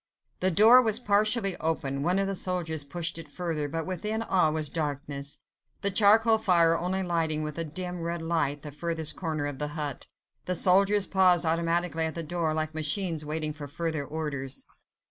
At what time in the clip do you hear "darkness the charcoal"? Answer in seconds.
4.71-6.39